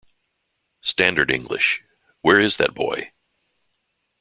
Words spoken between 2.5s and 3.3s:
that boy?